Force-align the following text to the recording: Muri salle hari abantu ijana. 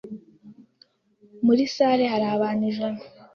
Muri 1.45 1.63
salle 1.75 2.05
hari 2.13 2.25
abantu 2.35 2.61
ijana. 2.71 3.01